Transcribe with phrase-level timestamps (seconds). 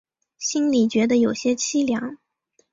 [0.39, 2.17] 心里觉得有点凄凉